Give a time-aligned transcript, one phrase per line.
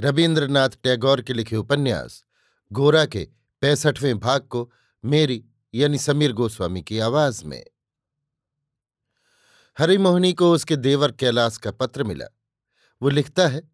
[0.00, 2.24] रविन्द्रनाथ टैगोर के लिखे उपन्यास,
[2.72, 3.28] गोरा के
[3.60, 4.72] पैंसठवें भाग को
[5.04, 7.66] मेरी यानी समीर गोस्वामी की आवाज़ में।
[9.78, 12.26] हरिमोहनी को उसके देवर कैलाश का पत्र मिला।
[13.02, 13.70] वो लिखता है,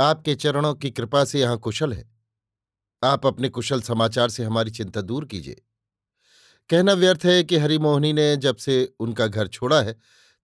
[0.00, 2.10] आपके चरणों की कृपा से यहाँ कुशल है।
[3.04, 5.62] आप अपने कुशल समाचार से हमारी चिंता दूर कीजिए।
[6.70, 9.96] कहना व्यर्थ है कि हरिमोहनी ने जब से उनका घर छोड़ा है,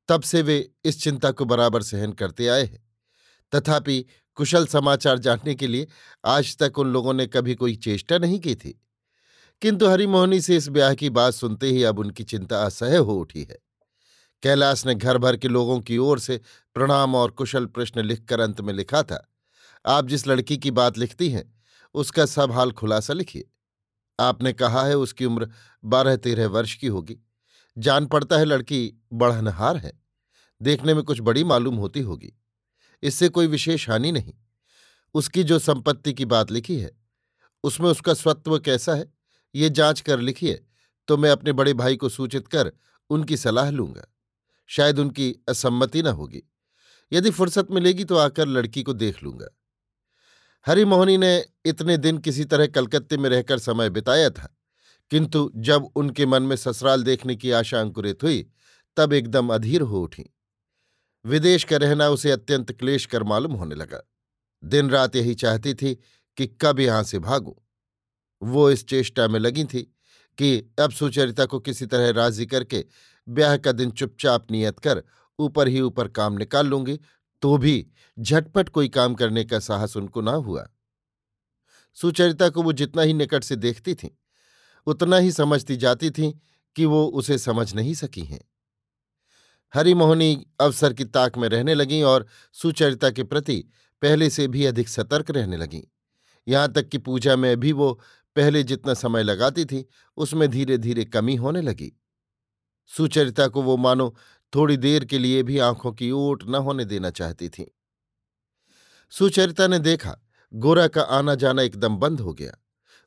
[0.08, 2.88] तब से वे इस चिंता को बराबर सहन करते आए हैं।
[3.54, 5.86] तथापि कुशल समाचार जानने के लिए
[6.24, 8.80] आज तक उन लोगों ने कभी कोई चेष्टा नहीं की थी।
[9.62, 13.42] किंतु हरिमोहनी से इस ब्याह की बात सुनते ही अब उनकी चिंता असह्य हो उठी
[13.42, 13.58] है।
[14.42, 16.40] कैलाश ने घर भर के लोगों की ओर से
[16.74, 19.32] प्रणाम और कुशल प्रश्न लिखकर अंत में लिखा था,
[19.86, 21.54] आप जिस लड़की की बात लिखती हैं,
[21.94, 23.50] उसका सब हाल खुलासा लिखिए।
[24.20, 25.50] आपने कहा है उसकी उम्र
[25.84, 27.18] बारह तेरह वर्ष की होगी।
[27.78, 30.00] जान पड़ता है लड़की बढ़नहार है।
[30.62, 32.32] देखने में कुछ बड़ी मालूम होती होगी।
[33.04, 34.32] इससे कोई विशेष हानि नहीं।
[35.14, 36.90] उसकी जो संपत्ति की बात लिखी है,
[37.64, 39.12] उसमें उसका स्वत्व कैसा है,
[39.54, 40.64] ये जाँच कर लिखिए
[41.08, 42.72] तो मैं अपने बड़े भाई को सूचित कर
[43.10, 44.04] उनकी सलाह लूँगा।
[44.70, 46.42] शायद उनकी असम्मति न होगी।
[47.12, 49.48] यदि फुर्सत मिलेगी तो आकर लड़की को देख लूँगा।
[50.66, 54.48] हरिमोहनी ने इतने दिन किसी तरह कलकत्ते में रहकर समय बिताया था,
[55.10, 58.46] किंतु जब उनके मन में ससुराल देखने की आशा अंकुरित हुई,
[58.96, 60.24] तब एकदम अधीर हो उठी।
[61.24, 64.00] विदेश का रहना उसे अत्यंत क्लेश कर मालूम होने लगा।
[64.62, 65.94] दिन रात यही चाहती थी
[66.38, 67.52] कि कब यहाँ से भागूं।
[68.42, 69.82] वो इस चेष्टा में लगी थी
[70.38, 72.84] कि अब सुचरिता को किसी तरह राज़ी करके
[73.26, 75.02] ब्याह का दिन चुपचाप नियत कर
[75.38, 76.98] ऊपर ही ऊपर काम निकाल लूँगी
[77.42, 77.86] तो भी
[78.18, 80.66] झटपट कोई काम करने का साहस उनको ना हुआ।
[81.96, 84.10] सुचरिता को वो जितना ही निकट से देखती थी,
[84.86, 86.30] उतना ही समझती जाती थी
[86.76, 88.40] कि वो उसे समझ नहीं सकी हैं।
[89.74, 93.64] हरिमोहनी अवसर की ताक में रहने लगीं और सुचरिता के प्रति
[94.02, 95.82] पहले से भी अधिक सतर्क रहने लगीं।
[96.48, 98.00] यहाँ तक कि पूजा में भी वो
[98.36, 102.00] पहले जितना समय लगाती थी, उसमें धीरे धीरे कमी होने लगी।
[102.86, 104.16] सुचरिता को वो मानो
[104.54, 107.74] थोड़ी देर के लिए भी आँखों की ओट न होने देना चाहती थी।
[109.10, 110.16] सुचरिता ने देखा,
[110.54, 112.52] गोरा का आना जाना एकदम बंद हो गया।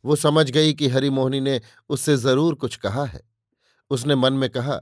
[0.05, 3.29] वो समझ गई कि हरिमोहनी ने उससे ज़रूर कुछ कहा है।
[3.89, 4.81] उसने मन में कहा,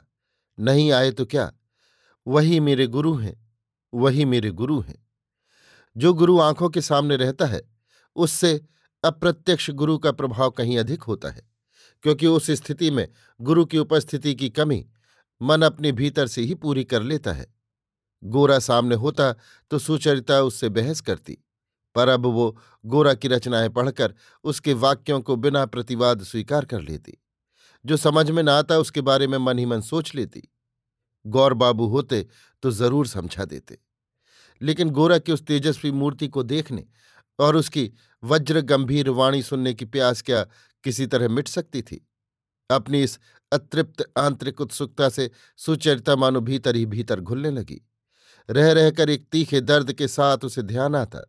[0.59, 1.51] नहीं आए तो क्या?
[2.27, 3.51] वही मेरे गुरु हैं,
[3.93, 5.07] वही मेरे गुरु हैं।
[5.97, 7.61] जो गुरु आँखों के सामने रहता है,
[8.15, 8.61] उससे
[9.03, 11.49] अप्रत्यक्ष गुरु का प्रभाव कहीं अधिक होता है,
[12.03, 13.07] क्योंकि उस स्थिति में
[13.41, 14.85] गुरु की उपस्थिति की कमी
[15.41, 17.53] मन अपने भीतर से ही पूरी कर लेता है।
[18.23, 19.33] गोरा सामने होता
[19.71, 21.37] तो सुचरिता उससे बहस करती,
[21.95, 27.17] पर अब वो गोरा की रचनाएँ पढ़कर उसके वाक्यों को बिना प्रतिवाद स्वीकार कर लेती।
[27.85, 30.47] जो समझ में न आता उसके बारे में मन ही मन सोच लेती।
[31.25, 32.25] गौर बाबू होते
[32.63, 33.77] तो ज़रूर समझा देते।
[34.61, 36.85] लेकिन गोरा की उस तेजस्वी मूर्ति को देखने
[37.39, 37.91] और उसकी
[38.23, 40.43] वज्र गंभीर वाणी सुनने की प्यास क्या
[40.83, 42.05] किसी तरह मिट सकती थी?
[42.69, 43.19] अपनी इस
[43.51, 47.81] अतृप्त आंतरिक उत्सुकता से सुचरिता मानो भीतर ही भीतर घुलने लगी।
[48.49, 51.19] रह रहकर एक तीखे दर्द के साथ उसे ध्यान आता,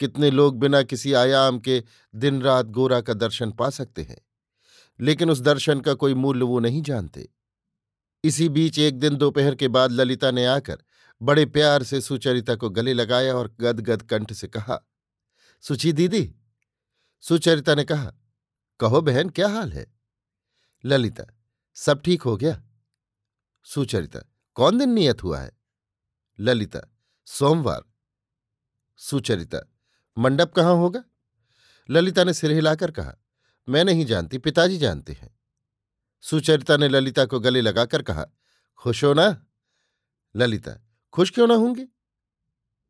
[0.00, 1.82] कितने लोग बिना किसी आयाम के
[2.14, 4.20] दिन रात गोरा का दर्शन पा सकते हैं।
[5.00, 7.28] लेकिन उस दर्शन का कोई मूल्य वो नहीं जानते।
[8.24, 10.82] इसी बीच एक दिन दोपहर के बाद ललिता ने आकर
[11.22, 14.80] बड़े प्यार से सुचरिता को गले लगाया और गदगद कंठ से कहा,
[15.60, 16.34] सुची दीदी।
[17.20, 18.12] सुचरिता ने कहा,
[18.80, 19.94] कहो बहन, क्या हाल है?
[20.84, 21.24] ललिता,
[21.74, 22.62] सब ठीक हो गया।
[23.64, 24.20] सुचरिता,
[24.54, 25.52] कौन दिन नियत हुआ है?
[26.40, 27.84] ललिता, सोमवार।
[28.96, 29.72] सुचरिता,
[30.18, 31.04] मंडप कहाँ होगा?
[31.90, 33.14] ललिता ने सिर हिलाकर कहा,
[33.68, 35.33] मैं नहीं जानती, पिताजी जानते हैं।
[36.24, 38.26] सुचरिता ने ललिता को गले लगाकर कहा,
[38.76, 39.46] खुश हो ना?
[40.36, 41.86] ललिता, खुश क्यों ना होंगी?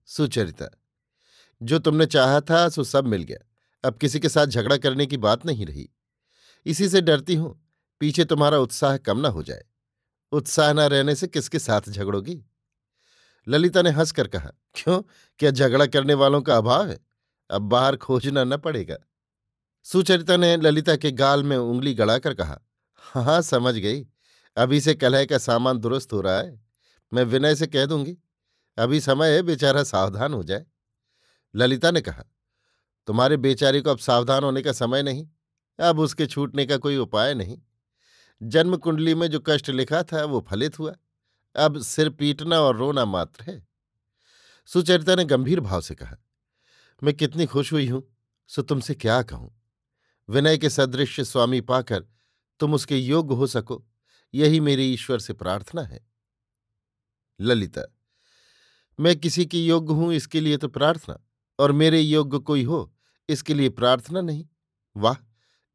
[0.06, 0.82] सुचरिता,
[1.62, 3.38] जो तुमने चाहा था, सो सब मिल गया।
[3.84, 5.90] अब किसी के साथ झगड़ा करने की बात नहीं रही।
[6.66, 7.68] इसी से डरती हूँ।
[8.00, 9.64] पीछे तुम्हारा उत्साह कम ना हो जाए।
[10.32, 12.44] उत्साह न रहने से किसके साथ झगड़ोगी?
[13.48, 15.02] ललिता ने हंसकर कहा, क्यों?
[15.38, 17.00] क्या झगड़ा करने वालों का अभाव है?
[17.50, 18.96] अब बाहर खोजना न पड़ेगा।
[19.82, 22.60] सुचरिता ने ललिता के गाल में उंगली गड़ाकर कहा
[23.04, 24.04] हाँ समझ गई।
[24.56, 26.60] अभी से कलह का सामान दुरुस्त हो रहा है।
[27.12, 28.16] मैं विनय से कह दूँगी,
[28.78, 30.64] अभी समय है, बेचारा सावधान हो जाए।
[31.54, 32.24] ललिता ने कहा,
[33.08, 35.26] तुम्हारे बेचारे को अब सावधान होने का समय नहीं,
[35.78, 37.58] अब उसके छूटने का कोई उपाय नहीं।
[38.40, 40.94] जन्म कुंडली में जो कष्ट लिखा था, वो फलित हुआ।
[41.54, 43.66] अब सिर पीटना और रोना मात्र है।
[44.68, 46.16] सुचरिता ने गंभीर भाव से कहा,
[47.02, 48.02] मैं कितनी खुश हुई हूँ,
[48.50, 49.54] सो तुमसे क्या कहूँ?
[50.28, 52.04] विनय के सदृश स्वामी पाकर
[52.60, 53.84] तुम उसके योग्य हो सको।
[54.34, 56.06] यही मेरी ईश्वर से प्रार्थना है।
[57.40, 57.82] ललिता,
[58.98, 61.18] मैं किसी की योग्य हूँ इसके लिए तो प्रार्थना,
[61.58, 62.94] और मेरे योग्य कोई हो,
[63.28, 64.46] इसके लिए प्रार्थना नहीं।
[64.96, 65.16] वाह!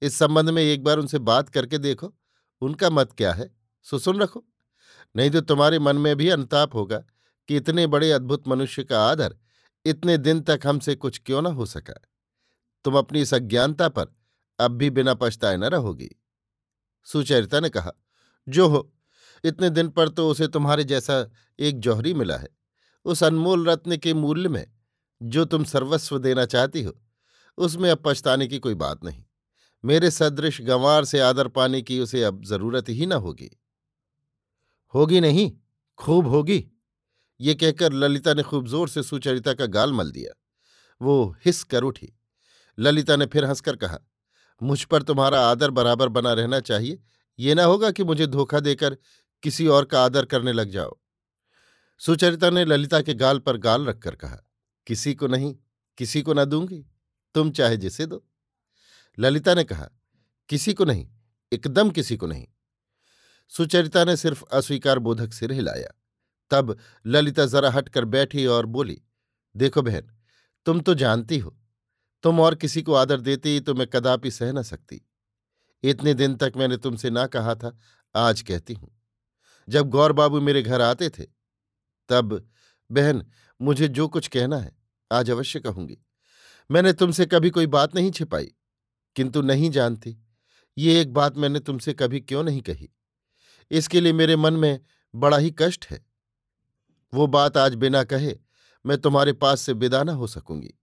[0.01, 2.13] इस संबंध में एक बार उनसे बात करके देखो,
[2.61, 3.55] उनका मत क्या है?
[3.83, 4.45] सुसुन रखो।
[5.15, 6.97] नहीं तो तुम्हारे मन में भी अनुताप होगा
[7.49, 9.35] कि इतने बड़े अद्भुत मनुष्य का आदर
[9.85, 11.93] इतने दिन तक हमसे कुछ क्यों न हो सका।
[12.85, 14.15] तुम अपनी इस अज्ञानता पर
[14.59, 16.09] अब भी बिना पछताए न रहोगी।
[17.03, 17.91] सुचरिता ने कहा,
[18.47, 18.93] जो हो,
[19.43, 22.47] इतने दिन पर तो उसे तुम्हारे जैसा एक जौहरी मिला है।
[23.05, 24.71] उस अनमोल रत्न के मूल्य में,
[25.21, 27.01] जो तुम सर्वस्व देना चाहती हो,
[27.57, 29.23] उसमें अब पछताने की कोई बात नहीं।
[29.83, 33.59] मेरे सदृश गंवार से आदर पाने की उसे अब ज़रूरत ही न होगी।
[34.93, 35.51] होगी नहीं,
[35.97, 36.71] खूब होगी।
[37.41, 40.33] ये कहकर ललिता ने खूब ज़ोर से सुचरिता का गाल मल दिया।
[41.01, 42.13] वो हिस कर उठी।
[42.79, 43.99] ललिता ने फिर हंसकर कहा
[44.63, 47.03] मुझ पर तुम्हारा आदर बराबर बना रहना चाहिए।
[47.39, 48.97] ये ना होगा कि मुझे धोखा देकर
[49.44, 51.00] किसी और का आदर करने लग जाओ।
[52.00, 54.38] सुचरिता ने ललिता के गाल पर गाल रखकर कहा,
[54.88, 55.56] किसी को नहीं,
[55.97, 56.85] किसी को ना दूँगी,
[57.35, 58.25] तुम चाहे जिसे दो।
[59.19, 59.89] ललिता ने कहा,
[60.50, 61.09] किसी को नहीं,
[61.53, 62.47] एकदम किसी को नहीं।
[63.50, 65.89] सुचरिता ने सिर्फ़ अस्वीकार बोधक सिर हिलाया।
[66.51, 66.77] तब
[67.07, 69.01] ललिता जरा हटकर बैठी और बोली,
[69.57, 70.11] देखो बहन,
[70.65, 71.58] तुम तो जानती हो
[72.24, 75.01] तुम और किसी को आदर देती तो मैं कदापि सह न सकती।
[75.83, 77.77] इतने दिन तक मैंने तुमसे ना कहा था,
[78.16, 78.92] आज कहती हूँ।
[79.68, 81.24] जब गौर बाबू मेरे घर आते थे,
[82.10, 82.50] तब,
[82.92, 83.25] बहन,
[83.62, 84.77] मुझे जो कुछ कहना है,
[85.12, 85.98] आज अवश्य कहूँगी।
[86.71, 88.51] मैंने तुमसे कभी कोई बात नहीं छिपाई,
[89.16, 90.18] किंतु नहीं जानती।
[90.77, 92.89] ये एक बात मैंने तुमसे कभी क्यों नहीं कही?
[93.71, 94.80] इसके लिए मेरे मन में
[95.16, 96.06] बड़ा ही कष्ट है।
[97.13, 98.36] वो बात आज बिना कहे,
[98.86, 100.74] मैं तुम्हारे पास से विदा न हो सकूँगी।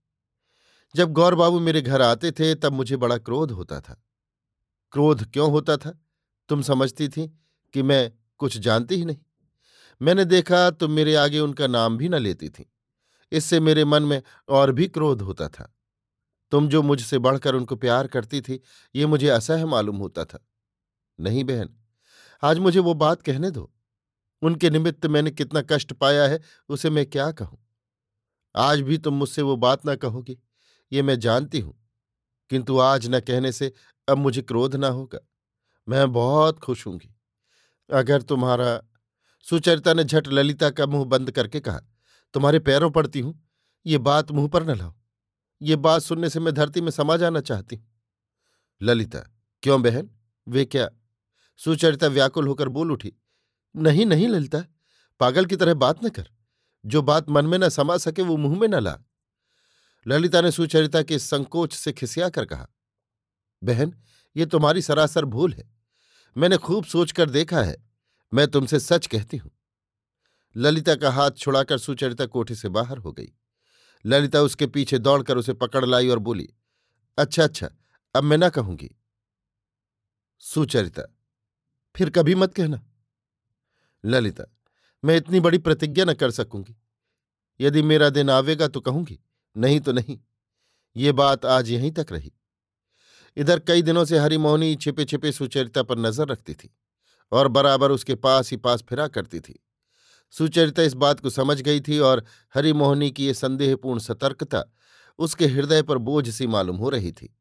[0.95, 4.03] जब गौर बाबू मेरे घर आते थे, तब मुझे बड़ा क्रोध होता था।
[4.91, 5.91] क्रोध क्यों होता था?
[6.49, 7.27] तुम समझती थी
[7.73, 9.17] कि मैं कुछ जानती ही नहीं।
[10.01, 12.71] मैंने देखा तुम मेरे आगे उनका नाम भी न लेती थी।
[13.31, 15.73] इससे मेरे मन में और भी क्रोध होता था।
[16.51, 18.61] तुम जो मुझसे बढ़कर उनको प्यार करती थी,
[18.95, 20.47] ये मुझे असह्य मालूम होता था।
[21.19, 21.69] नहीं बहन,
[22.43, 23.71] आज मुझे वो बात कहने दो।
[24.41, 27.59] उनके निमित्त मैंने कितना कष्ट पाया है, उसे मैं क्या कहूँ?
[28.55, 30.37] आज भी तुम मुझसे वो बात ना कहोगी।
[30.91, 31.73] ये मैं जानती हूँ।
[32.49, 33.73] किंतु आज न कहने से
[34.07, 35.19] अब मुझे क्रोध ना होगा।
[35.87, 37.15] मैं बहुत खुश हूँगी।
[37.89, 38.81] अगर तुम्हारा
[39.45, 41.79] सुचरिता ने झट ललिता का मुँह बंद करके कहा,
[42.33, 43.47] तुम्हारे पैरों पड़ती हूँ,
[43.85, 44.93] ये बात मुँह पर न लाओ।
[45.61, 47.85] ये बात सुनने से मैं धरती में समा जाना चाहती हूँ।
[48.81, 49.19] ललिता,
[49.63, 50.09] क्यों बहन?
[50.47, 50.89] वे क्या?
[51.59, 53.13] सुचरिता व्याकुल होकर बोल उठी,
[53.75, 54.63] नहीं नहीं ललिता,
[55.19, 56.29] पागल की तरह बात न कर।
[56.85, 58.97] जो बात मन में न समा सके वो मुँह में न ला।
[60.07, 62.67] ललिता ने सुचरिता के संकोच से खिसिया कर कहा,
[63.63, 63.93] बहन,
[64.35, 65.69] ये तुम्हारी सरासर भूल है।
[66.37, 67.75] मैंने खूब सोचकर देखा है।
[68.33, 69.51] मैं तुमसे सच कहती हूँ।
[70.55, 73.27] ललिता का हाथ छुड़ाकर सुचरिता कोठे से बाहर हो गई।
[74.05, 76.49] ललिता उसके पीछे दौड़कर उसे पकड़ लाई और बोली
[77.17, 77.69] अच्छा अच्छा
[78.15, 78.89] अब मैं ना कहूँगी।
[80.39, 81.03] सुचरिता,
[81.95, 82.81] फिर कभी मत कहना।
[84.05, 84.43] ललिता,
[85.03, 86.75] मैं इतनी बड़ी प्रतिज्ञा न कर सकूँगी।
[87.59, 89.19] यदि मेरा दिन आवेगा तो कहूँगी।
[89.57, 90.17] नहीं तो नहीं,
[90.95, 92.31] ये बात आज यहीं तक रही।
[93.37, 96.69] इधर कई दिनों से हरिमोहनी छिपे छिपे सुचरिता पर नज़र रखती थी
[97.31, 99.59] और बराबर उसके पास ही पास फिरा करती थी।
[100.33, 102.23] सुचरिता इस बात को समझ गई थी और
[102.55, 104.63] हरिमोहनी की ये संदेहपूर्ण सतर्कता
[105.19, 107.33] उसके हृदय पर बोझ सी मालूम हो रही थी।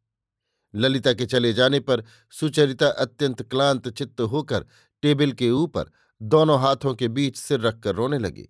[0.74, 4.66] ललिता के चले जाने पर सुचरिता अत्यंत क्लांत चित्त होकर
[5.02, 8.48] टेबल के ऊपर दोनों हाथों के बीच सिर रखकर रोने लगी।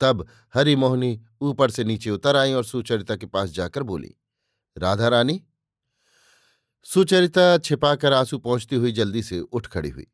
[0.00, 4.14] तब हरिमोहनी ऊपर से नीचे उतर आई और सुचरिता के पास जाकर बोली,
[4.76, 5.42] राधा रानी।
[6.86, 10.06] सुचरिता छिपाकर आँसू पहुँचती हुई जल्दी से उठ खड़ी हुई।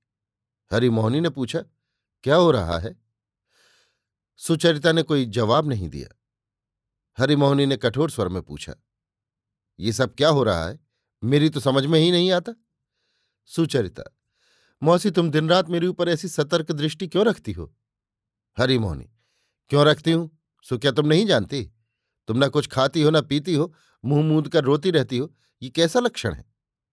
[0.70, 1.64] हरिमोहनी ने पूछा,
[2.24, 2.96] क्या हो रहा है?
[4.40, 6.08] सुचरिता ने कोई जवाब नहीं दिया।
[7.18, 8.74] हरिमोहनी ने कठोर स्वर में पूछा,
[9.78, 10.78] ये सब क्या हो रहा है?
[11.22, 12.52] मेरी तो समझ में ही नहीं आता।
[13.44, 14.02] सुचरिता,
[14.82, 17.72] मौसी तुम दिन रात मेरे ऊपर ऐसी सतर्क दृष्टि क्यों रखती हो?
[18.56, 19.10] हरी मोहनी
[19.70, 20.30] क्यों रखती हूँ?
[20.66, 21.62] सो क्या तुम नहीं जानती?
[22.28, 23.72] तुम ना कुछ खाती हो, ना पीती हो,
[24.04, 26.44] मुँह मूंद कर रोती रहती हो, ये कैसा लक्षण है?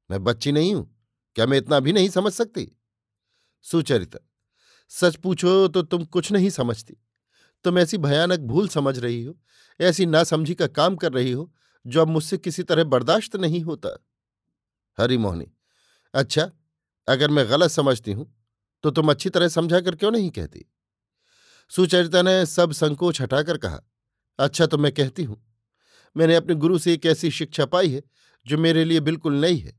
[0.10, 0.96] मैं बच्ची नहीं हूँ,
[1.36, 2.72] क्या मैं इतना भी नहीं समझ सकती?
[3.66, 4.20] सुचरिता,
[4.92, 6.98] सच पूछो तो तुम कुछ नहीं समझती।
[7.66, 9.36] तुम ऐसी भयानक भूल समझ रही हो,
[9.80, 11.52] ऐसी नासमझी का काम कर रही हो,
[11.86, 13.98] जो अब मुझसे किसी तरह बर्दाश्त नहीं होता।
[14.98, 15.52] हरी मोहनी
[16.14, 16.50] अच्छा
[17.08, 18.34] अगर मैं गलत समझती हूँ
[18.84, 20.66] तो तुम अच्छी तरह समझा कर क्यों नहीं कहती?
[21.72, 23.82] सुचरिता ने सब संकोच हटाकर कहा
[24.40, 25.42] अच्छा तो मैं कहती हूँ,
[26.16, 28.02] मैंने अपने गुरु से एक ऐसी शिक्षा पाई है,
[28.46, 29.74] जो मेरे लिए बिल्कुल नई है।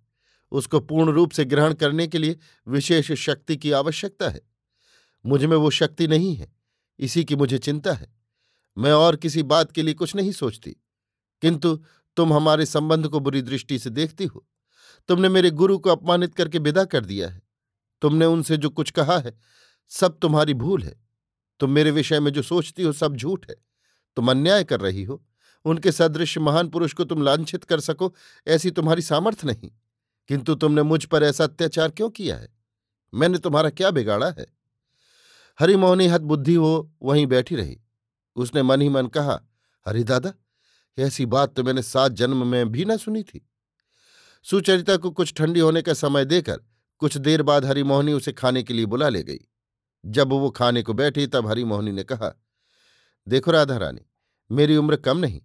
[0.52, 4.40] उसको पूर्ण रूप से ग्रहण करने के लिए विशेष शक्ति की आवश्यकता है।
[5.25, 6.52] मुझमें वो शक्ति नहीं है,
[6.99, 8.12] इसी की मुझे चिंता है।
[8.76, 10.71] मैं और किसी बात के लिए कुछ नहीं सोचती।
[11.42, 11.76] किंतु
[12.16, 14.47] तुम हमारे संबंध को बुरी दृष्टि से देखती हो।
[15.09, 17.42] तुमने मेरे गुरु को अपमानित करके विदा कर दिया है।
[18.02, 19.38] तुमने उनसे जो कुछ कहा है,
[19.88, 21.07] सब तुम्हारी भूल है।
[21.60, 23.56] तुम मेरे विषय में जो सोचती हो सब झूठ है।
[24.16, 25.24] तुम अन्याय कर रही हो।
[25.64, 28.14] उनके सदृश महान पुरुष को तुम लांछित कर सको,
[28.46, 29.70] ऐसी तुम्हारी सामर्थ्य नहीं।
[30.28, 32.48] किंतु तुमने मुझ पर ऐसा अत्याचार क्यों किया है?
[33.14, 34.46] मैंने तुम्हारा क्या बिगाड़ा है?
[35.60, 37.80] हरिमोहनी हद बुद्धि हो, वहीं बैठी रही।
[38.36, 39.42] उसने मन ही मन कहा,
[39.88, 40.32] हरि दादा,
[40.98, 43.50] ऐसी बात तो मैंने सात जन्म में भी न सुनी थी।
[44.42, 46.60] सुचरिता को कुछ ठंडी होने का समय देकर
[46.98, 49.38] कुछ देर बाद हरिमोहनी उसे खाने के लिए बुला ले गई।
[50.05, 52.33] जब वो खाने को बैठी तब हरिमोहनी ने कहा,
[53.26, 54.00] देखो राधा रानी
[54.50, 55.40] मेरी उम्र कम नहीं,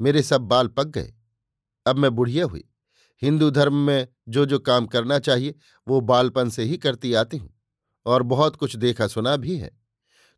[0.00, 1.12] मेरे सब बाल पक गए।
[1.86, 2.64] अब मैं बुढ़िया हुई,
[3.22, 5.54] हिंदू धर्म में जो जो काम करना चाहिए,
[5.86, 7.52] वो बालपन से ही करती आती हूँ
[8.06, 9.70] और बहुत कुछ देखा सुना भी है।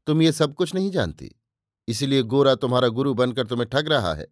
[0.07, 1.31] तुम ये सब कुछ नहीं जानती,
[1.89, 4.27] इसलिए गोरा तुम्हारा गुरु बनकर तुम्हें ठग रहा है।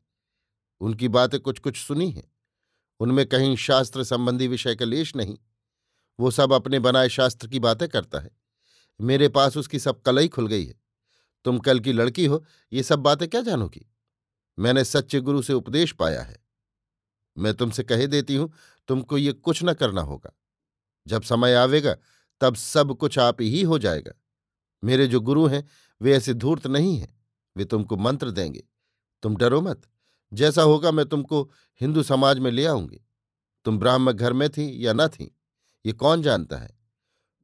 [0.81, 2.31] उनकी बातें कुछ कुछ सुनी हैं,
[3.01, 5.37] उनमें कहीं शास्त्र संबंधी विषय का लेश नहीं।
[6.19, 8.31] वो सब अपने बनाए शास्त्र की बातें करता है।
[9.01, 10.75] मेरे पास उसकी सब कलई खुल गई है।
[11.45, 13.91] तुम कल की लड़की हो, ये सब बातें क्या जानोगी?
[14.59, 16.45] मैंने सच्चे गुरु से उपदेश पाया है।
[17.39, 18.53] मैं तुमसे कहे देती हूँ,
[18.89, 20.33] तुमको ये कुछ न करना होगा।
[21.07, 21.97] जब समय आवेगा,
[22.41, 24.13] तब सब कुछ आप ही हो जाएगा।
[24.85, 25.69] मेरे जो गुरु हैं,
[26.03, 27.25] वे ऐसे धूर्त नहीं हैं।
[27.57, 28.65] वे तुमको मंत्र देंगे।
[29.23, 29.83] तुम डरो मत।
[30.33, 33.01] जैसा होगा, मैं तुमको हिंदू समाज में ले आऊँगी।
[33.65, 35.39] तुम ब्राह्मण घर में थी या न थी,
[35.87, 36.79] ये कौन जानता है?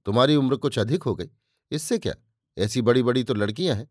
[0.06, 1.30] तुम्हारी उम्र कुछ अधिक हो गई।
[1.70, 2.14] इससे क्या?
[2.58, 3.90] ऐसी बड़ी बड़ी तो लड़कियाँ हैं।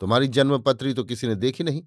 [0.00, 1.84] तुम्हारी जन्मपत्री तो किसी ने देखी नहीं।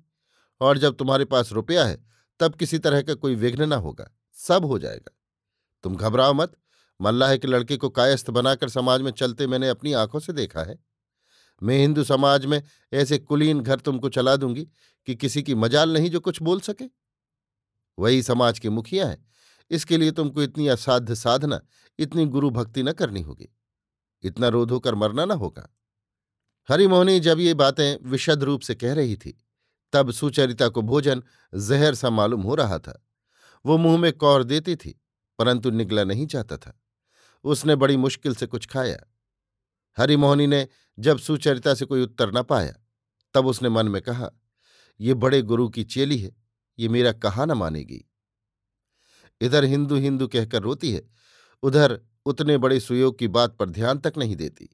[0.62, 2.06] और जब तुम्हारे पास रुपया है,
[2.39, 5.17] तब किसी तरह का कोई विघ्न ना होगा। सब हो जाएगा।
[5.84, 6.58] तुम घबराओ मत।
[7.01, 10.79] मल्लाह के लड़के को कायस्थ बनाकर समाज में चलते मैंने अपनी आँखों से देखा है।
[11.63, 12.63] मैं हिंदू समाज में
[12.94, 14.67] ऐसे कुलीन घर तुमको चला दूँगी
[15.06, 16.86] कि किसी की मजाल नहीं जो कुछ बोल सके।
[18.00, 19.25] वही समाज के मुखिया हैं।
[19.72, 21.62] इसके लिए तुमको इतनी असाध्य साधना,
[22.00, 23.56] इतनी गुरु भक्ति न करनी होगी।
[24.24, 25.75] इतना रोध होकर मरना ना होगा।
[26.69, 29.43] हरिमोहनी जब ये बातें विशद रूप से कह रही थी,
[29.93, 31.24] तब सुचरिता को भोजन
[31.55, 33.07] जहर सा मालूम हो रहा था।
[33.65, 35.01] वो मुँह में कौर देती थी,
[35.39, 36.81] परंतु निगला नहीं चाहता था।
[37.43, 38.97] उसने बड़ी मुश्किल से कुछ खाया।
[39.97, 40.67] हरिमोहनी ने
[41.00, 42.74] जब सुचरिता से कोई उत्तर न पाया,
[43.33, 44.31] तब उसने मन में कहा,
[45.00, 46.36] ये बड़े गुरु की चेली है,
[46.79, 48.12] ये मेरा कहा न मानेगी।
[49.41, 51.09] इधर हिंदू हिंदू कहकर रोती है,
[51.63, 54.69] उधर उतने बड़े सुयोग की बात पर ध्यान तक नहीं देती।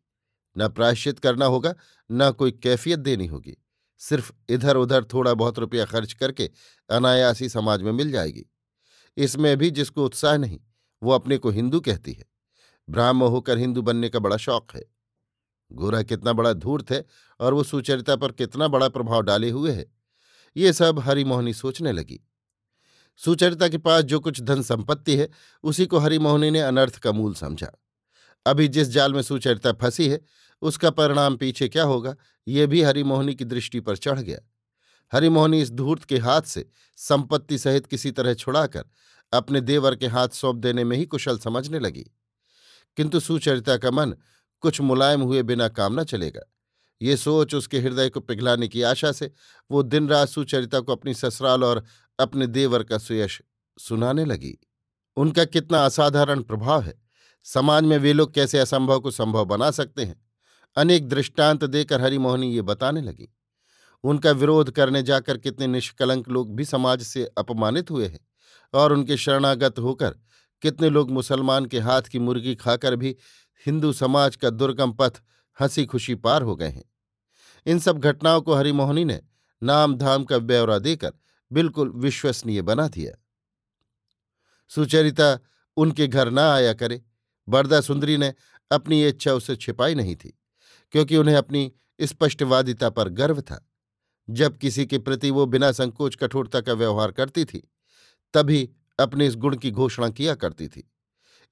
[0.57, 1.75] न प्रायश्चित करना होगा,
[2.11, 3.57] न कोई कैफियत देनी होगी।
[3.97, 6.51] सिर्फ़ इधर उधर थोड़ा बहुत रुपया खर्च करके
[6.89, 8.45] अनायासी समाज में मिल जाएगी।
[9.17, 10.59] इसमें भी जिसको उत्साह नहीं,
[11.03, 12.25] वो अपने को हिंदू कहती है।
[12.89, 14.85] ब्राह्म होकर हिंदू बनने का बड़ा शौक है।
[15.71, 17.05] गोरा कितना बड़ा धूर्त है
[17.39, 19.91] और वो सुचरिता पर कितना बड़ा प्रभाव डाले हुए है।
[20.57, 22.27] ये सब हरिमोहनी सोचने लगी।
[23.15, 25.29] सुचरिता के पास जो कुछ धन संपत्ति है,
[25.63, 27.71] उसी को हरिमोहनी ने अनर्थ का मूल समझा।
[28.45, 30.21] अभी जिस जाल में सुचरिता फंसी है,
[30.61, 32.15] उसका परिणाम पीछे क्या होगा,
[32.47, 34.39] ये भी हरिमोहनी की दृष्टि पर चढ़ गया।
[35.13, 38.85] हरिमोहनी इस धूर्त के हाथ से संपत्ति सहित किसी तरह छुड़ाकर
[39.33, 42.05] अपने देवर के हाथ सौंप देने में ही कुशल समझने लगी।
[42.97, 44.15] किंतु सुचरिता का मन
[44.59, 46.41] कुछ मुलायम हुए बिना काम न चलेगा।
[47.03, 49.31] ये सोच उसके हृदय को पिघलाने की आशा से
[49.71, 51.83] वो दिन रात सुचरिता को अपनी ससुराल और
[52.19, 53.41] अपने देवर का सुयश
[53.79, 54.57] सुनाने लगी।
[55.17, 57.01] उनका कितना असाधारण प्रभाव है।
[57.43, 60.27] समाज में वे लोग कैसे असंभव को संभव बना सकते हैं?
[60.77, 63.35] अनेक दृष्टांत देकर हरिमोहनी ये बताने लगी।
[64.03, 68.19] उनका विरोध करने जाकर कितने निष्कलंक लोग भी समाज से अपमानित हुए हैं
[68.73, 70.15] और उनके शरणागत होकर
[70.61, 73.15] कितने लोग मुसलमान के हाथ की मुर्गी खाकर भी
[73.65, 75.21] हिंदू समाज का दुर्गम पथ
[75.59, 76.92] हँसी खुशी पार हो गए हैं।
[77.65, 79.21] इन सब घटनाओं को हरिमोहनी ने
[79.63, 81.13] नाम धाम का ब्यौरा देकर
[81.51, 83.13] बिल्कुल विश्वसनीय बना दिया।
[84.71, 85.39] सुचरिता,
[85.77, 87.01] उनके घर न आया करे।
[87.47, 88.33] बरदा सुंदरी ने
[88.71, 90.39] अपनी इच्छा उसे छिपाई नहीं थी,
[90.91, 93.69] क्योंकि उन्हें अपनी स्पष्टवादिता पर गर्व था।
[94.29, 97.71] जब किसी के प्रति वो बिना संकोच कठोरता का व्यवहार करती थी,
[98.33, 100.91] तभी अपने इस गुण की घोषणा किया करती थी।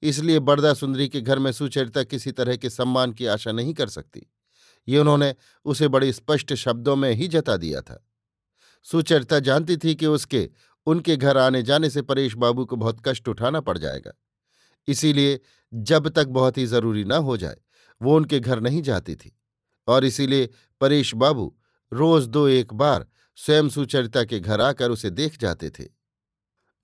[0.02, 3.88] इसलिए बरदा सुंदरी के घर में सुचरिता किसी तरह के सम्मान की आशा नहीं कर
[3.88, 4.26] सकती।
[4.88, 5.34] ये उन्होंने
[5.64, 8.08] उसे बड़े स्पष्ट शब्दों में ही जता दिया था।
[8.82, 10.50] सुचरिता जानती थी कि उसके,
[10.86, 14.12] उनके घर आने जाने से परेश बाबू को बहुत कष्ट उठाना पड़ जाएगा।
[14.88, 15.40] इसीलिए
[15.74, 17.56] जब तक बहुत ही ज़रूरी न हो जाए,
[18.02, 19.38] वो उनके घर नहीं जाती थी।
[19.88, 21.56] और इसीलिए परेश बाबू
[21.92, 25.84] रोज दो एक बार स्वयं सुचरिता के घर आकर उसे देख जाते थे।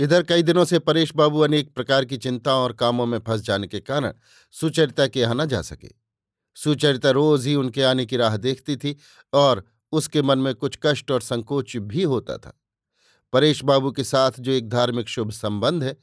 [0.00, 3.66] इधर कई दिनों से परेश बाबू अनेक प्रकार की चिंताओं और कामों में फंस जाने
[3.66, 4.12] के कारण
[4.50, 6.07] सुचरिता के यहाँ न जा सके।
[6.64, 8.96] सुचरिता रोज ही उनके आने की राह देखती थी
[9.32, 12.62] और उसके मन में कुछ कष्ट और संकोच भी होता था।
[13.32, 15.96] परेश बाबू के साथ जो एक धार्मिक शुभ संबंध है,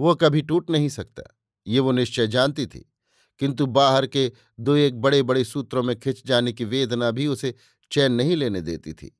[0.00, 2.92] वो कभी टूट नहीं सकता, ये वो निश्चय जानती थी।
[3.38, 7.54] किंतु बाहर के दो एक बड़े बड़े सूत्रों में खिंच जाने की वेदना भी उसे
[7.90, 9.18] चैन नहीं लेने देती थी।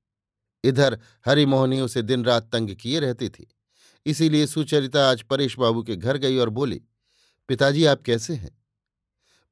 [0.65, 3.55] इधर हरिमोहनी उसे दिन रात तंग किए रहती थी।
[4.07, 6.83] इसीलिए सुचरिता आज परेश बाबू के घर गई और बोली,
[7.49, 8.62] पिताजी, आप कैसे हैं?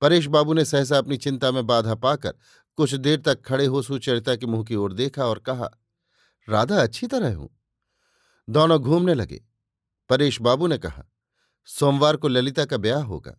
[0.03, 2.35] परेश बाबू ने सहसा अपनी चिंता में बाधा पाकर
[2.79, 5.71] कुछ देर तक खड़े हो सुचरिता के मुँह की ओर देखा और कहा,
[6.49, 7.49] राधा, अच्छी तरह हूँ।
[8.49, 9.41] दोनों घूमने लगे।
[10.11, 11.05] परेश बाबू ने कहा,
[11.69, 13.37] सोमवार को ललिता का ब्याह होगा।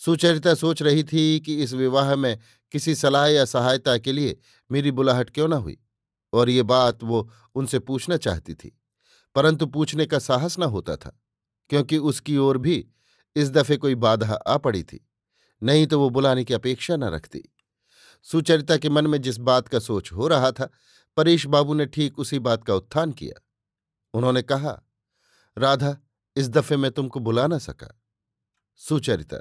[0.00, 2.38] सुचरिता सोच रही थी कि इस विवाह में
[2.72, 4.38] किसी सलाह या सहायता के लिए
[4.70, 5.78] मेरी बुलाहट क्यों न हुई,
[6.32, 8.78] और ये बात वो उनसे पूछना चाहती थी,
[9.34, 11.18] परंतु पूछने का साहस न होता था,
[11.70, 12.86] क्योंकि उसकी ओर भी
[13.36, 15.08] इस दफे कोई बाधा आ पड़ी थी।
[15.62, 17.42] नहीं तो वो बुलाने की अपेक्षा न रखती।
[18.22, 20.68] सुचरिता के मन में जिस बात का सोच हो रहा था,
[21.16, 23.40] परेश बाबू ने ठीक उसी बात का उत्थान किया।
[24.14, 24.82] उन्होंने कहा,
[25.58, 25.96] राधा,
[26.36, 28.02] इस दफे मैं तुमको बुला ना सका।
[28.76, 29.36] सुचरिता,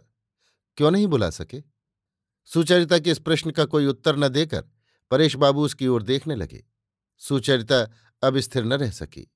[0.78, 1.64] क्यों नहीं बुला सके?
[2.46, 4.64] सुचरिता के इस प्रश्न का कोई उत्तर न देकर
[5.12, 6.66] परेश बाबू उसकी ओर देखने लगे।
[7.18, 7.92] सुचरिता
[8.24, 9.32] अब स्थिर न रह सकी।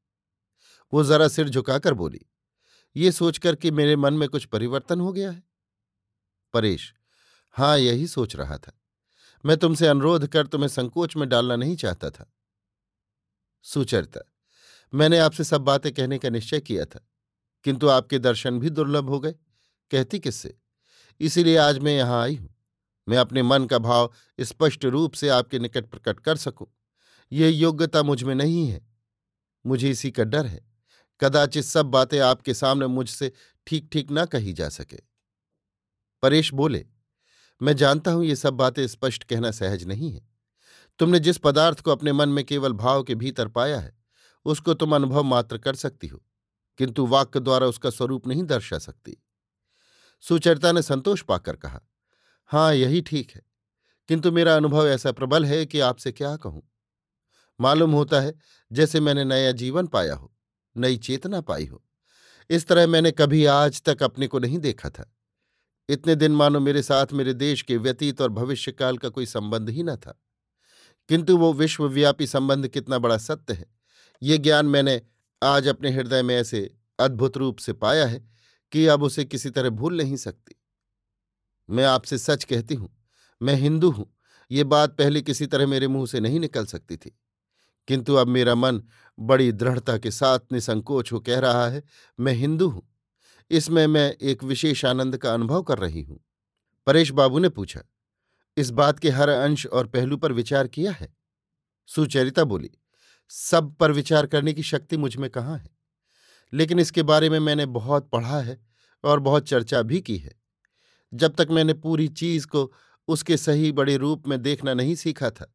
[0.94, 2.22] वो जरा सिर झुकाकर बोली
[2.96, 5.44] ये सोचकर कि मेरे मन में कुछ परिवर्तन हो गया है।
[6.54, 6.94] परेश,
[7.50, 8.80] हाँ, यही सोच रहा था।
[9.46, 12.32] मैं तुमसे अनुरोध कर तुम्हें संकोच में डालना नहीं चाहता था।
[13.66, 14.22] सुचरिता,
[14.94, 17.08] मैंने आपसे सब बातें कहने का निश्चय किया था,
[17.66, 19.36] किंतु आपके दर्शन भी दुर्लभ हो गए।
[19.92, 20.58] कहती किससे?
[21.20, 22.50] इसीलिए आज मैं यहाँ आई हूँ।
[23.08, 26.68] मैं अपने मन का भाव स्पष्ट रूप से आपके निकट प्रकट कर सकूँ।
[27.32, 28.88] यह योग्यता मुझमें नहीं है।
[29.66, 30.73] मुझे इसी का डर है।
[31.20, 33.32] कदाचित सब बातें आपके सामने मुझसे
[33.68, 34.98] ठीक ठीक ना कही जा सके।
[36.24, 36.86] परेश बोले,
[37.62, 40.22] मैं जानता हूँ ये सब बातें स्पष्ट कहना सहज नहीं है।
[41.00, 43.94] तुमने जिस पदार्थ को अपने मन में केवल भाव के भीतर पाया है,
[44.46, 46.22] उसको तुम अनुभव मात्र कर सकती हो,
[46.80, 49.18] किंतु वाक्य द्वारा उसका स्वरूप नहीं दर्शा सकती।
[50.24, 51.82] सुचरिता ने संतोष पाकर कहा
[52.52, 53.42] हाँ यही ठीक है,
[54.10, 56.62] किंतु मेरा अनुभव ऐसा प्रबल है कि आपसे क्या कहूँ?
[57.60, 58.34] मालूम होता है,
[58.72, 60.33] जैसे मैंने नया जीवन पाया हो
[60.78, 61.84] नई चेतना पाई हो।
[62.50, 65.16] इस तरह मैंने कभी आज तक अपने को नहीं देखा था।
[65.90, 69.84] इतने दिन मानो मेरे साथ मेरे देश के व्यतीत और भविष्यकाल का कोई संबंध ही
[69.84, 70.20] न था।
[71.10, 73.66] किंतु वो विश्वव्यापी संबंध कितना बड़ा सत्य है।
[74.22, 75.02] ये ज्ञान मैंने
[75.44, 78.30] आज अपने हृदय में ऐसे अद्भुत रूप से पाया है
[78.72, 80.56] कि अब उसे किसी तरह भूल नहीं सकती।
[81.70, 82.90] मैं आपसे सच कहती हूँ,
[83.42, 84.14] मैं हिंदू हूँ,
[84.52, 87.20] ये बात पहले किसी तरह मेरे मुँह से नहीं निकल सकती थी।
[87.88, 88.82] किंतु अब मेरा मन
[89.20, 91.84] बड़ी दृढ़ता के साथ निसंकोच हो कह रहा है,
[92.20, 92.88] मैं हिंदू हूँ।
[93.52, 96.20] इसमें मैं एक विशेष आनंद का अनुभव कर रही हूँ।
[96.88, 97.82] परेश बाबू ने पूछा,
[98.58, 101.14] इस बात के हर अंश और पहलू पर विचार किया है?
[101.90, 102.70] सुचरिता बोली,
[103.32, 105.70] सब पर विचार करने की शक्ति मुझमें कहाँ है?
[106.54, 108.60] लेकिन इसके बारे में मैंने बहुत पढ़ा है
[109.04, 110.36] और बहुत चर्चा भी की है।
[111.14, 112.72] जब तक मैंने पूरी चीज़ को
[113.08, 115.54] उसके सही बड़े रूप में देखना नहीं सीखा था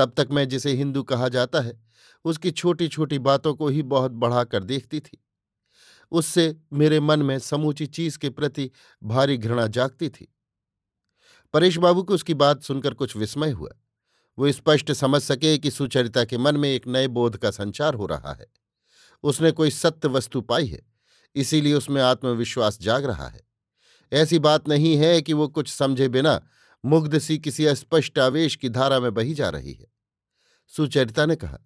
[0.00, 1.80] तब तक मैं जिसे हिंदू कहा जाता है,
[2.24, 5.24] उसकी छोटी छोटी बातों को ही बहुत बढ़ाकर देखती थी।
[6.10, 8.70] उससे मेरे मन में समूची चीज़ के प्रति
[9.02, 10.34] भारी घृणा जागती थी।
[11.52, 13.70] परेश बाबू को उसकी बात सुनकर कुछ विस्मय हुआ।
[14.38, 18.06] वो स्पष्ट समझ सके कि सुचरिता के मन में एक नए बोध का संचार हो
[18.06, 18.46] रहा है।
[19.22, 20.82] उसने कोई सत्य वस्तु पाई है,
[21.34, 23.40] इसीलिए उसमें आत्मविश्वास जाग रहा है।
[24.12, 26.46] ऐसी बात नहीं है कि वो कुछ समझे बिना
[26.84, 29.89] मुग्ध सी किसी अस्पष्ट आवेश की धारा में बही जा रही है।
[30.76, 31.58] सुचरिता ने कहा,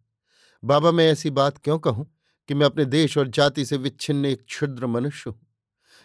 [0.62, 2.06] बाबा, मैं ऐसी बात क्यों कहूँ
[2.48, 5.40] कि मैं अपने देश और जाति से विच्छिन्न एक क्षुद्र मनुष्य हूँ?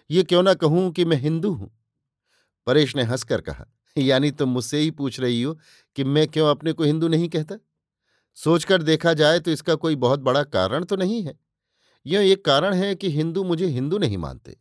[0.10, 1.72] ये क्यों ना कहूँ कि मैं हिंदू हूँ?
[2.68, 3.66] परेश ने हंसकर कहा,
[3.98, 5.54] यानी तुम मुझसे ही पूछ रही हो
[5.96, 7.56] कि मैं क्यों अपने को हिंदू नहीं कहता?
[8.38, 11.40] सोचकर देखा जाए तो इसका कोई बहुत बड़ा कारण तो नहीं है।
[12.06, 14.58] यह एक कारण है कि हिंदू मुझे हिंदू नहीं मानते।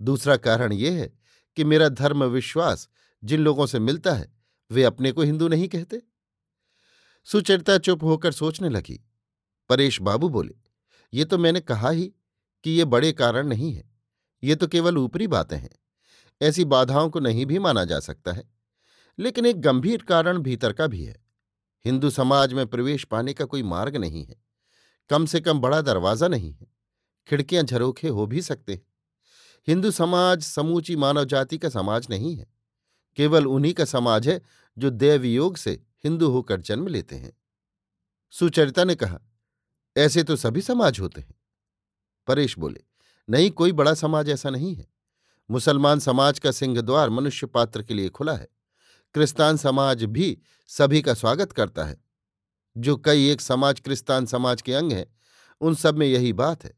[0.00, 1.12] दूसरा कारण यह है
[1.56, 2.88] कि मेरा धर्म विश्वास
[3.22, 4.32] जिन लोगों से मिलता है,
[4.70, 6.02] वे अपने को हिंदू नहीं कहते।
[7.32, 9.04] सुचरिता चुप होकर सोचने लगी।
[9.68, 10.54] परेश बाबू बोले,
[11.14, 12.12] ये तो मैंने कहा ही
[12.64, 13.90] कि ये बड़े कारण नहीं है।
[14.44, 15.70] ये तो केवल ऊपरी बातें हैं।
[16.42, 18.50] ऐसी बाधाओं को नहीं भी माना जा सकता है।
[19.18, 21.24] लेकिन एक गंभीर कारण भीतर का भी है।
[21.84, 24.36] हिंदू समाज में प्रवेश पाने का कोई मार्ग नहीं है।
[25.10, 26.66] कम से कम बड़ा दरवाज़ा नहीं है।
[27.28, 28.86] खिड़कियाँ झरोखे हो भी सकते हैं।
[29.68, 32.46] हिंदू समाज समूची मानव जाति का समाज नहीं है।
[33.16, 34.42] केवल उन्हीं का समाज है
[34.78, 37.32] जो देवयोग से हिंदू होकर जन्म लेते हैं।
[38.30, 39.18] सुचरिता ने कहा,
[39.96, 41.34] ऐसे तो सभी समाज होते हैं।
[42.28, 42.80] परेश बोले,
[43.28, 44.86] नहीं, कोई बड़ा समाज ऐसा नहीं है।
[45.50, 48.48] मुसलमान समाज का सिंहद्वार मनुष्य पात्र के लिए खुला है।
[49.14, 50.38] क्रिस्तान समाज भी
[50.70, 51.96] सभी का स्वागत करता है।
[52.76, 55.06] जो कई एक समाज क्रिस्तान समाज के अंग हैं,
[55.60, 56.72] उन सब में यही बात है।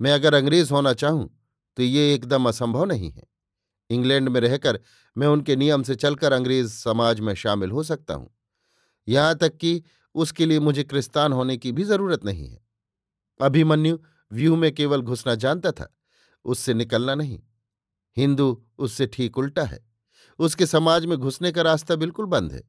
[0.00, 1.28] मैं अगर अंग्रेज़ होना चाहूँ
[1.76, 3.22] तो ये एकदम असंभव नहीं है।
[3.90, 4.80] इंग्लैंड में रहकर
[5.16, 8.30] मैं उनके नियम से चलकर अंग्रेज़ समाज में शामिल हो सकता हूँ।
[9.10, 9.82] यहाँ तक कि
[10.14, 12.58] उसके लिए मुझे क्रिस्तान होने की भी ज़रूरत नहीं है।
[13.40, 13.98] अभिमन्यु
[14.30, 15.88] व्यू में केवल घुसना जानता था,
[16.44, 17.40] उससे निकलना नहीं।
[18.16, 19.84] हिंदू उससे ठीक उल्टा है।
[20.38, 22.62] उसके समाज में घुसने का रास्ता बिल्कुल बंद है।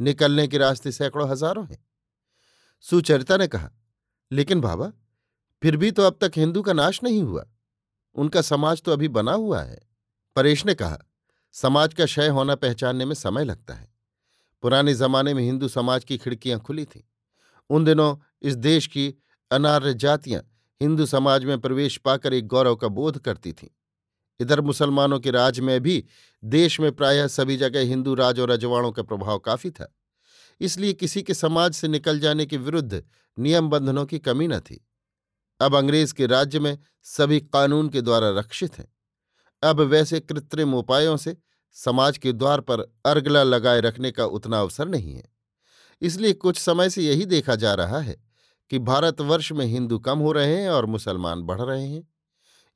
[0.00, 1.84] निकलने के रास्ते सैकड़ों हज़ारों हैं।
[2.84, 3.70] सुचरिता ने कहा,
[4.30, 4.92] लेकिन बाबा,
[5.62, 7.44] फिर भी तो अब तक हिंदू का नाश नहीं हुआ।
[8.16, 9.80] उनका समाज तो अभी बना हुआ है।
[10.36, 10.98] परेश ने कहा,
[11.54, 13.89] समाज का क्षय होना पहचानने में समय लगता है।
[14.62, 17.00] पुराने जमाने में हिंदू समाज की खिड़कियाँ खुली थीं।
[17.70, 19.14] उन दिनों इस देश की
[19.50, 20.42] अनार्य जातियाँ
[20.82, 23.68] हिंदू समाज में प्रवेश पाकर एक गौरव का बोध करती थीं।
[24.40, 26.04] इधर मुसलमानों के राज में भी
[26.44, 29.96] देश में प्रायः सभी जगह हिंदू राज और रजवाड़ों का प्रभाव काफ़ी था।
[30.60, 33.04] इसलिए किसी के समाज से निकल जाने के विरुद्ध
[33.38, 34.86] नियम बंधनों की कमी न थी।
[35.60, 38.94] अब अंग्रेज़ के राज्य में सभी कानून के द्वारा रक्षित हैं।
[39.62, 41.36] अब वैसे कृत्रिम उपायों से
[41.76, 45.28] समाज के द्वार पर अर्गला लगाए रखने का उतना अवसर नहीं है।
[46.02, 48.16] इसलिए कुछ समय से यही देखा जा रहा है
[48.70, 52.08] कि भारतवर्ष में हिंदू कम हो रहे हैं और मुसलमान बढ़ रहे हैं।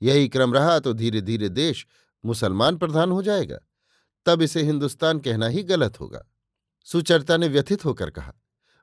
[0.03, 1.87] यही क्रम रहा तो धीरे धीरे देश
[2.25, 3.59] मुसलमान प्रधान हो जाएगा।
[4.27, 6.25] तब इसे हिंदुस्तान कहना ही गलत होगा।
[6.85, 8.33] सुचरिता ने व्यथित होकर कहा,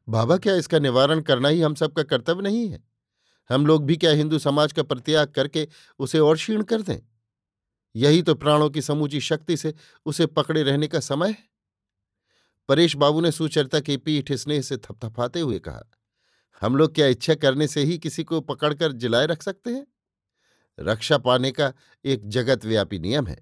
[0.08, 2.84] बाबा, क्या इसका निवारण करना ही हम सबका कर्तव्य नहीं है?
[3.50, 5.67] हम लोग भी क्या हिंदू समाज का प्रत्याग करके
[6.00, 7.00] उसे और क्षीण कर दें?
[7.95, 9.73] यही तो प्राणों की समूची शक्ति से
[10.06, 11.49] उसे पकड़े रहने का समय है।
[12.69, 15.82] परेश बाबू ने सुचरिता की पीठ स्नेह से थपथपाते हुए कहा,
[16.62, 19.86] हम लोग क्या इच्छा करने से ही किसी को पकड़कर जिलाए रख सकते हैं?
[20.80, 21.71] रक्षा पाने का
[22.06, 23.38] एक जगतव्यापी नियम है,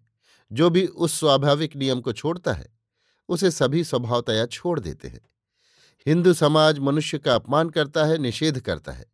[0.51, 2.67] जो भी उस स्वाभाविक नियम को छोड़ता है,
[3.29, 5.21] उसे सभी स्वभावतया छोड़ देते हैं।
[6.05, 9.05] हिंदू समाज मनुष्य का अपमान करता है, निषेध करता है,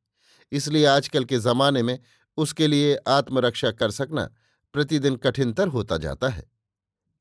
[0.52, 2.00] इसलिए आजकल के जमाने में
[2.38, 4.30] उसके लिए आत्मरक्षा कर सकना
[4.76, 6.44] प्रतिदिन कठिनतर होता जाता है,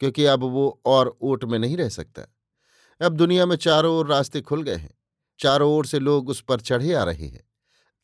[0.01, 2.23] क्योंकि अब वो और ओट में नहीं रह सकता।
[3.01, 4.95] अब दुनिया में चारों ओर रास्ते खुल गए हैं,
[5.41, 7.45] चारों ओर से लोग उस पर चढ़े आ रहे हैं।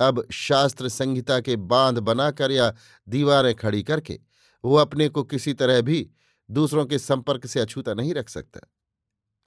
[0.01, 2.73] अब शास्त्र संहिता के बाँध बनाकर या
[3.07, 4.19] दीवारें खड़ी करके
[4.65, 6.09] वो अपने को किसी तरह भी
[6.49, 8.61] दूसरों के संपर्क से अछूता नहीं रख सकता।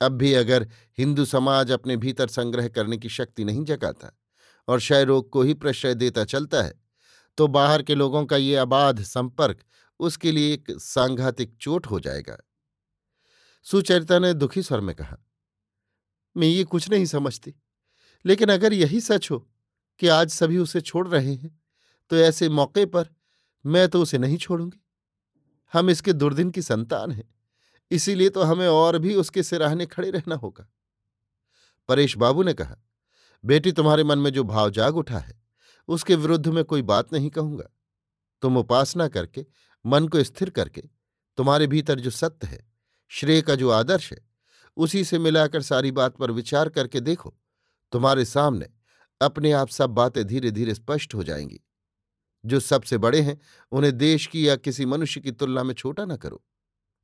[0.01, 4.11] अब भी अगर हिंदू समाज अपने भीतर संग्रह करने की शक्ति नहीं जगाता
[4.67, 6.73] और क्षय रोग को ही प्रश्रय देता चलता है
[7.37, 9.63] तो बाहर के लोगों का ये अबाध संपर्क
[10.03, 12.37] उसके लिए एक सांघातिक चोट हो जाएगा।
[13.65, 15.17] सुचरिता ने दुखी स्वर में कहा,
[16.35, 17.53] मैं ये कुछ नहीं समझती,
[18.25, 19.37] लेकिन अगर यही सच हो
[19.99, 21.59] कि आज सभी उसे छोड़ रहे हैं
[22.11, 23.09] तो ऐसे मौके पर
[23.65, 24.79] मैं तो उसे नहीं छोड़ूँगी।
[25.73, 27.29] हम इसके दुर्दिन की संतान हैं,
[27.91, 30.67] इसीलिए तो हमें और भी उसके सिराहने खड़े रहना होगा।
[31.89, 32.75] परेश बाबू ने कहा,
[33.43, 35.41] बेटी, तुम्हारे मन में जो भाव जाग उठा है,
[35.89, 37.69] उसके विरुद्ध में कोई बात नहीं कहूँगा।
[38.43, 39.45] तुम उपासना करके
[39.85, 40.83] मन को स्थिर करके,
[41.37, 42.71] तुम्हारे भीतर जो सत्य है,
[43.07, 44.27] श्रेय का जो आदर्श है,
[44.77, 47.35] उसी से मिलाकर सारी बात पर विचार करके देखो,
[47.91, 48.69] तुम्हारे सामने
[49.21, 51.59] अपने आप सब बातें धीरे धीरे स्पष्ट हो जाएँगी।
[52.45, 53.41] जो सबसे बड़े हैं,
[53.71, 56.43] उन्हें देश की या किसी मनुष्य की तुलना में छोटा न करो।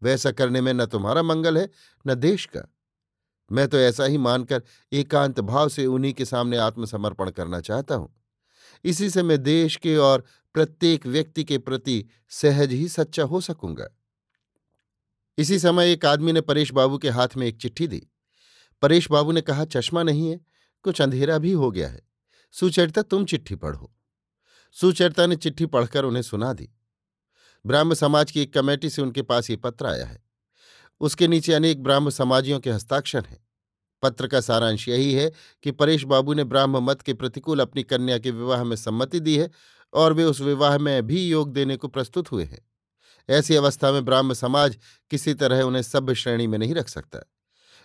[0.03, 1.69] वैसा करने में न तुम्हारा मंगल है,
[2.07, 2.73] न देश का।
[3.51, 4.63] मैं तो ऐसा ही मानकर
[4.93, 8.15] एकांत भाव से उन्हीं के सामने आत्मसमर्पण करना चाहता हूँ।
[8.83, 13.89] इसी से मैं देश के और प्रत्येक व्यक्ति के प्रति सहज ही सच्चा हो सकूँगा।
[15.37, 18.07] इसी समय एक आदमी ने परेश बाबू के हाथ में एक चिट्ठी दी।
[18.81, 20.41] परेश बाबू ने कहा चश्मा नहीं है
[20.83, 22.01] कुछ अंधेरा भी हो गया है।
[22.51, 23.93] सुचरिता तुम चिट्ठी पढ़ो।
[24.71, 26.69] सुचरिता ने चिट्ठी पढ़कर उन्हें सुना दी।
[27.65, 30.23] ब्राह्म समाज की एक कमेटी से उनके पास ये पत्र आया है।
[30.99, 33.47] उसके नीचे अनेक ब्राह्म समाजियों के हस्ताक्षर हैं।
[34.01, 35.31] पत्र का सारांश यही है
[35.63, 39.37] कि परेश बाबू ने ब्राह्म मत के प्रतिकूल अपनी कन्या के विवाह में सम्मति दी
[39.37, 39.49] है
[39.93, 42.71] और वे उस विवाह में भी योग देने को प्रस्तुत हुए हैं।
[43.29, 44.77] ऐसी अवस्था में ब्राह्म समाज
[45.09, 47.19] किसी तरह उन्हें सभ्य श्रेणी में नहीं रख सकता।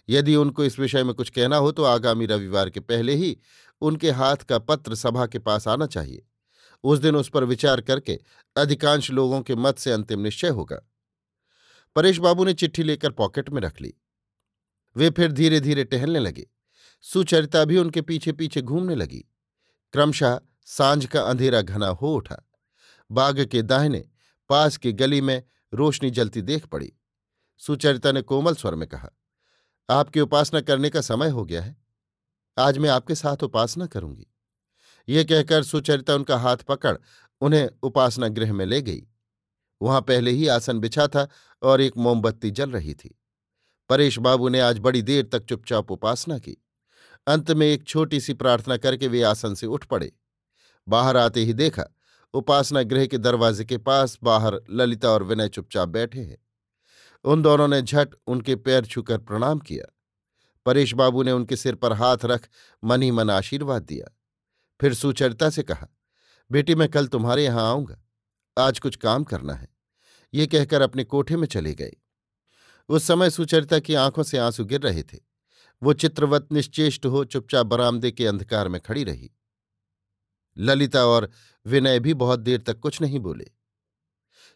[0.09, 3.37] यदि उनको इस विषय में कुछ कहना हो तो आगामी रविवार के पहले ही
[3.81, 6.27] उनके हाथ का पत्र सभा के पास आना चाहिए।
[6.85, 8.21] उस दिन उस पर विचार करके
[8.57, 10.81] अधिकांश लोगों के मत से अंतिम निश्चय होगा।
[11.97, 13.95] परेश बाबू ने चिट्ठी लेकर पॉकेट में रख ली।
[14.97, 16.47] वे फिर धीरे धीरे टहलने लगे।
[17.01, 19.25] सुचरिता भी उनके पीछे पीछे घूमने लगी।
[19.93, 22.37] क्रमशः साँझ का अंधेरा घना हो उठा।
[23.11, 24.05] बाग के दाहिने
[24.51, 26.93] पास की गली में रोशनी जलती देख पड़ी।
[27.63, 29.11] सुचरिता ने कोमल स्वर में कहा,
[29.89, 31.77] आपकी उपासना करने का समय हो गया है।
[32.57, 34.27] आज मैं आपके साथ उपासना करूँगी।
[35.09, 36.97] ये कहकर सुचरिता उनका हाथ पकड़,
[37.41, 39.03] उन्हें उपासना गृह में ले गई।
[39.81, 41.29] वहाँ पहले ही आसन बिछा था
[41.63, 43.19] और एक मोमबत्ती जल रही थी।
[43.91, 46.57] परेश बाबू ने आज बड़ी देर तक चुपचाप उपासना की।
[47.27, 50.13] अंत में एक छोटी सी प्रार्थना करके वे आसन से उठ पड़े।
[50.89, 51.85] बाहर आते ही देखा,
[52.35, 56.39] उपासना गृह के दरवाजे के पास बाहर ललिता और विनय चुपचाप बैठे हैं।
[57.25, 59.97] उन दोनों ने झट उनके पैर छूकर प्रणाम किया।
[60.67, 62.49] परेश बाबू ने उनके सिर पर हाथ रख
[62.85, 64.19] मन ही मन आशीर्वाद दिया।
[64.81, 65.89] फिर सुचरिता से कहा,
[66.53, 68.01] बेटी, मैं कल तुम्हारे यहाँ आऊँगा।
[68.59, 69.69] आज कुछ काम करना है।
[70.35, 71.93] ये कहकर अपने कोठे में चले गए।
[72.89, 75.19] उस समय सुचरिता की आँखों से आँसू गिर रहे थे।
[75.83, 79.31] वो चित्रवत निश्चेष्ट हो चुपचाप बरामदे के अंधकार में खड़ी रही।
[80.59, 81.31] ललिता और
[81.67, 83.47] विनय भी बहुत देर तक कुछ नहीं बोले।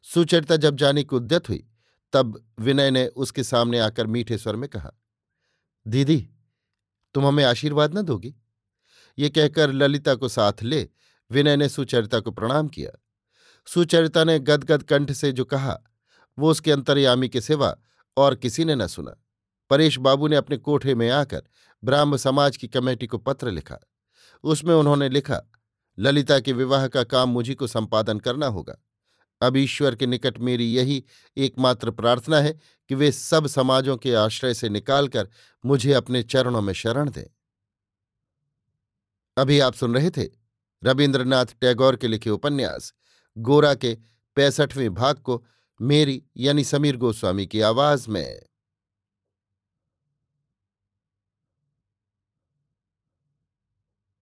[0.02, 1.68] सुचरिता जब जाने की उद्यत हुई,
[2.12, 4.92] तब विनय ने उसके सामने आकर मीठे स्वर में कहा,
[5.87, 6.30] दीदी,
[7.14, 8.34] तुम हमें आशीर्वाद न दोगी?
[9.18, 10.88] ये कहकर ललिता को साथ ले
[11.30, 12.90] विनय ने सुचरिता को प्रणाम किया।
[13.66, 15.78] सुचरिता ने गदगद कंठ से जो कहा,
[16.38, 17.76] वो उसके अंतर्यामी के सिवा
[18.16, 19.24] और किसी ने न सुना।
[19.70, 21.42] परेश बाबू ने अपने कोठे में आकर
[21.84, 23.78] ब्राह्म समाज की कमेटी को पत्र लिखा।
[24.42, 25.42] उसमें उन्होंने लिखा
[25.98, 28.82] ललिता के विवाह का काम मुझी को संपादन करना होगा।
[29.42, 31.04] अब ईश्वर के निकट मेरी यही
[31.37, 32.58] एकमात्र प्रार्थना है
[32.88, 35.28] कि वे सब समाजों के आश्रय से निकालकर
[35.66, 37.24] मुझे अपने चरणों में शरण दें।
[39.37, 40.26] अभी आप सुन रहे थे
[40.84, 42.94] रविन्द्रनाथ टैगोर के लिखे उपन्यास,
[43.38, 43.98] गोरा के
[44.37, 45.46] पैंसठवें भाग को
[45.80, 48.47] मेरी यानी समीर गोस्वामी की आवाज़ में।